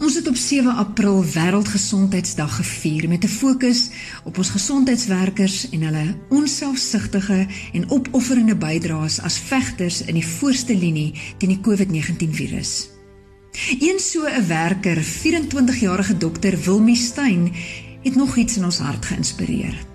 [0.00, 3.90] Ons het op 7 April Wêreldgesondheidsdag gevier met 'n fokus
[4.24, 11.12] op ons gesondheidswerkers en hulle onselfsugtige en opofferende bydraes as vegters in die voorste linie
[11.36, 12.88] teen die COVID-19 virus.
[13.80, 17.52] Een so 'n werker, 24-jarige dokter Wilmie Steyn,
[18.02, 19.86] het nog iets in ons hart geïnspireer.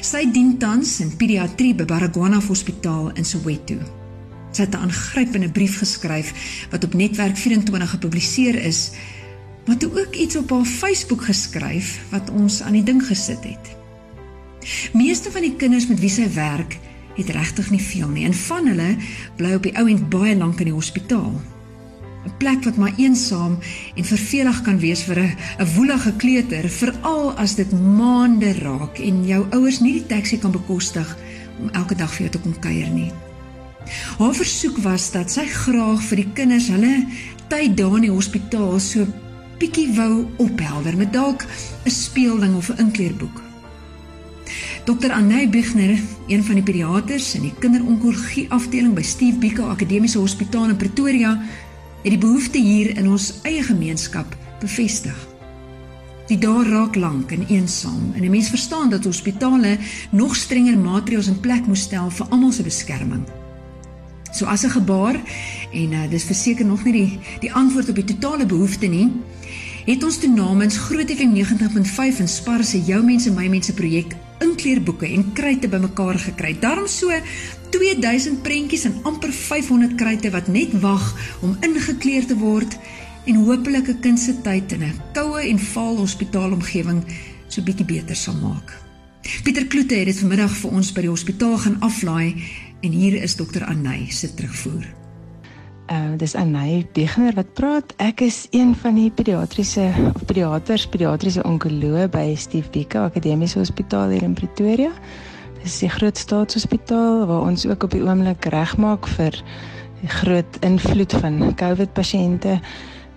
[0.00, 4.03] Sy dien tans in pediatrie by Baragwanath Hospitaal in Soweto.
[4.54, 6.32] Sy het 'n aangrypende brief geskryf
[6.70, 8.90] wat op Netwerk 24 gepubliseer is,
[9.66, 13.76] maar toe ook iets op haar Facebook geskryf wat ons aan die ding gesit het.
[14.92, 16.78] Meeste van die kinders met wie sy werk,
[17.14, 18.96] het regtig nie veel nie en van hulle
[19.36, 21.34] bly op die ou end baie lank in die hospitaal.
[22.24, 23.58] 'n Plek wat maar eensaam
[23.94, 29.26] en vervelig kan wees vir 'n 'n woelige kleuter, veral as dit maande raak en
[29.26, 31.16] jou ouers nie die taxi kan bekostig
[31.60, 33.12] om elke dag vir jou te kom kuier nie.
[34.18, 37.06] Haar versoek was dat sy graag vir die kinders hulle
[37.48, 39.06] tyd daar in die hospitaal so
[39.60, 41.46] bietjie wou ophelder met dalk
[41.84, 43.42] 'n speelding of 'n inkleerboek.
[44.84, 45.12] Dr.
[45.12, 50.68] Anay Bigner, een van die pediaters in die kinderonkologie afdeling by Steve Biko Akademiese Hospitaal
[50.68, 51.40] in Pretoria,
[52.02, 55.16] het die behoefte hier in ons eie gemeenskap bevestig.
[56.28, 59.78] Die dae raak lank en eensaam en 'n mens verstaan dat hospitale
[60.10, 63.43] nog strenger maatreëls in plek moet stel vir almal se beskerming.
[64.34, 65.14] So as 'n gebaar
[65.72, 69.12] en uh, dis verseker nog nie die die antwoord op die totale behoefte nie,
[69.86, 74.16] het ons toe namens Groot FM 90.5 en Spar se jou mense my mense projek
[74.40, 76.56] inkleerboeke en kruite bymekaar gekry.
[76.60, 77.12] Daarom so
[77.70, 82.78] 2000 prentjies en amper 500 kruite wat net wag om ingekleer te word
[83.24, 87.04] en hopelik 'n kind se tyd in 'n koue en vaal hospitaalomgewing
[87.48, 88.82] so bietjie beter sal maak.
[89.44, 92.34] Pieter Kloete het dit vanmiddag vir ons by die hospitaal gaan aflaai
[92.84, 94.84] En hier is dokter Anay se terugvoer.
[95.86, 97.94] Ehm uh, dis Anay Begner wat praat.
[97.96, 104.12] Ek is een van die pediatriese of pediaters, pediatriese onkoloog by Steve Biko Akademiese Hospitaal
[104.12, 104.90] hier in Pretoria.
[105.62, 109.32] Dis 'n groot staatshospitaal waar ons ook op die oomblik regmaak vir
[110.00, 112.60] die groot invloed van COVID pasiënte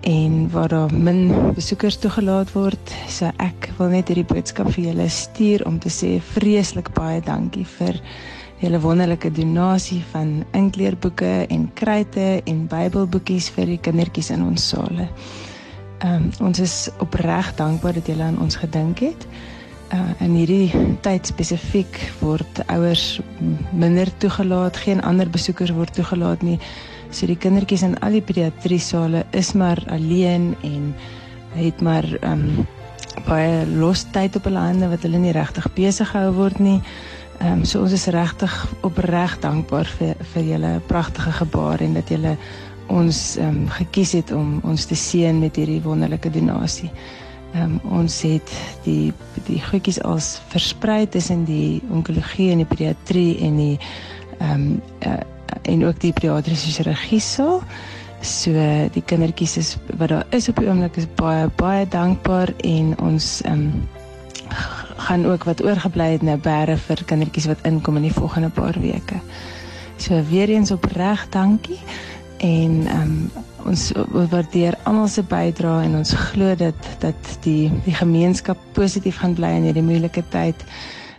[0.00, 2.94] en waar daar min besoekers toegelaat word.
[3.08, 7.66] So ek wil net hierdie boodskap vir julle stuur om te sê vreeslik baie dankie
[7.78, 7.98] vir
[8.62, 15.08] julle wonderlike donasie van inkleerboeke en kruite en Bybelboekies vir die kindertjies in ons sale.
[15.98, 19.26] Ehm um, ons is opreg dankbaar dat julle aan ons gedink het.
[19.92, 23.20] Uh in hierdie tyd spesifiek word ouers
[23.72, 26.58] minder toegelaat, geen ander besoekers word toegelaat nie.
[27.10, 30.90] So die kindertjies in al die pediatrie sale is maar alleen en
[31.56, 32.66] het maar um,
[33.24, 36.80] baie los tyd op hulle hande wat hulle nie regtig besig gehou word nie.
[37.38, 42.12] Ehm um, so ons is regtig opreg dankbaar vir vir julle pragtige gebaar en dat
[42.12, 42.36] julle
[42.88, 46.90] ons ehm um, gekies het om ons te seën met hierdie wonderlike donasie.
[47.54, 48.50] Ehm um, ons het
[48.84, 49.12] die
[49.46, 53.78] die goedjies als versprei tussen die onkologie en die pediatrie en die
[54.38, 55.20] ehm um, uh,
[55.62, 57.62] en ook die pediatriese chirurgie saal.
[58.20, 58.52] So
[58.92, 63.40] die kindertjies is wat daar is op die oomblik is baie baie dankbaar en ons
[63.42, 63.88] ehm um,
[64.98, 68.76] gaan ook wat oorgebly het nou bære vir kindertjies wat inkom in die volgende paar
[68.80, 69.20] weke.
[69.96, 71.78] So weer eens opreg dankie
[72.38, 73.30] en ehm um,
[73.68, 73.92] ons
[74.30, 79.50] waardeer almal se bydrae en ons glo dat dat die die gemeenskap positief gaan bly
[79.58, 80.64] in hierdie moeilike tyd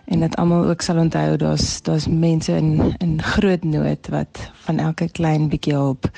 [0.09, 4.79] en dat almal ook sal onthou daar's daar's mense in in groot nood wat van
[4.79, 6.09] elke klein bietjie hulp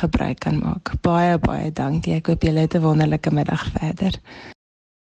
[0.00, 0.92] gebruik kan maak.
[1.00, 2.18] Baie baie dankie.
[2.18, 4.20] Ek hoop julle het 'n wonderlike middag verder.